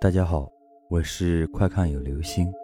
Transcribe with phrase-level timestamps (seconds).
[0.00, 0.48] 大家好，
[0.88, 2.54] 我是快看有流星。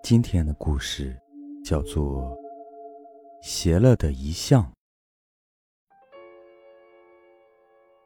[0.00, 1.20] 今天的故事
[1.64, 2.22] 叫做
[3.42, 4.62] 《邪了的遗像》。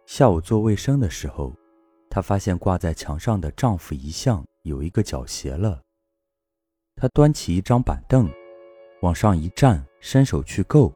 [0.07, 1.53] 下午做卫生的时候，
[2.09, 5.83] 她发现挂在墙上的丈夫遗像有一个角斜了。
[6.97, 8.27] 她端起一张板凳，
[9.03, 10.91] 往上一站，伸手去够，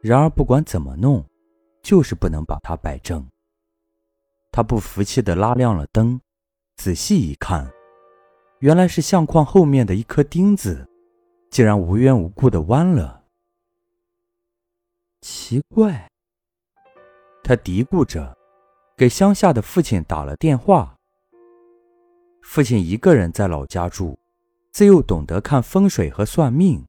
[0.00, 1.22] 然而不管怎么弄，
[1.82, 3.28] 就是不能把它摆正。
[4.50, 6.18] 她不服气地拉亮了灯。
[6.80, 7.70] 仔细一看，
[8.60, 10.88] 原来是相框后面的一颗钉子，
[11.50, 13.22] 竟然无缘无故的弯了。
[15.20, 16.08] 奇怪，
[17.44, 18.34] 他嘀咕着，
[18.96, 20.96] 给乡下的父亲打了电话。
[22.40, 24.18] 父亲一个人在老家住，
[24.72, 26.82] 自幼懂得看风水和算命，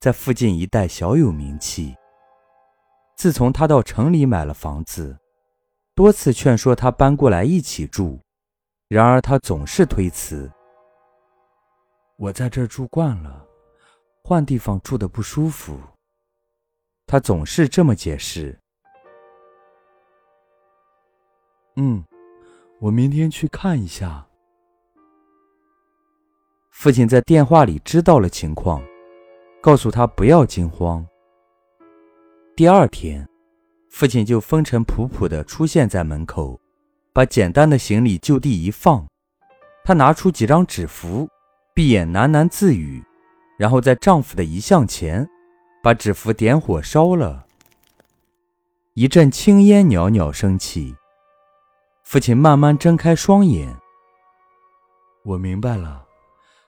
[0.00, 1.94] 在附近一带小有名气。
[3.18, 5.18] 自从他到城里买了房子，
[5.94, 8.18] 多次劝说他搬过来一起住。
[8.90, 10.50] 然而他总是推辞。
[12.16, 13.46] 我在这儿住惯了，
[14.24, 15.78] 换地方住的不舒服。
[17.06, 18.58] 他总是这么解释。
[21.76, 22.04] 嗯，
[22.80, 24.26] 我明天去看一下。
[26.72, 28.82] 父亲在电话里知道了情况，
[29.62, 31.06] 告诉他不要惊慌。
[32.56, 33.24] 第二天，
[33.88, 36.60] 父亲就风尘仆仆的出现在门口。
[37.12, 39.06] 把简单的行李就地一放，
[39.84, 41.28] 她拿出几张纸符，
[41.74, 43.02] 闭眼喃喃自语，
[43.58, 45.28] 然后在丈夫的遗像前，
[45.82, 47.46] 把纸符点火烧了。
[48.94, 50.94] 一阵青烟袅袅升起，
[52.04, 53.76] 父亲慢慢睁开双眼。
[55.24, 56.06] 我明白了，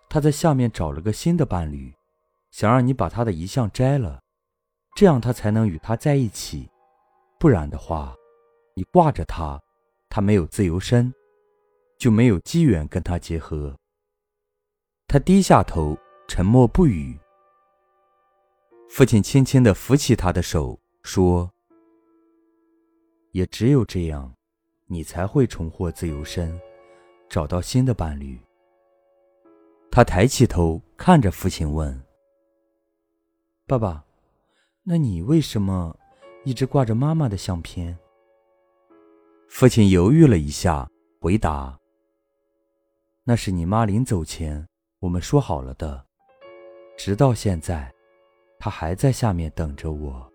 [0.09, 1.95] 他在下面找了个新的伴侣，
[2.51, 4.21] 想让你把他的遗像摘了，
[4.97, 6.69] 这样他才能与他在一起，
[7.39, 8.15] 不然的话，
[8.75, 9.61] 你挂着他。
[10.15, 11.11] 他没有自由身，
[11.97, 13.75] 就没有机缘跟他结合。
[15.07, 15.97] 他低下头，
[16.29, 17.19] 沉默不语。
[18.91, 21.51] 父亲轻轻地扶起他的手，说
[23.33, 24.34] ：“也只有这样，
[24.84, 26.61] 你才会重获自由身，
[27.27, 28.39] 找到新的伴侣。”
[29.91, 31.99] 他抬起头看着父亲问
[33.67, 34.05] ：“爸爸，
[34.83, 35.99] 那你为什么
[36.45, 37.99] 一直挂着妈妈的相片？”
[39.55, 40.89] 父亲犹豫了一下，
[41.21, 41.79] 回答
[43.23, 44.67] ：“那是你妈临走前
[44.99, 46.07] 我们说好了的，
[46.97, 47.93] 直到现在，
[48.59, 50.33] 她还在下面等着我。”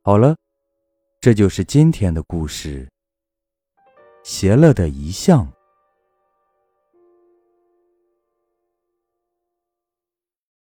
[0.00, 0.34] 好了，
[1.20, 2.88] 这就是今天的故事。
[4.24, 5.46] 邪乐的遗像。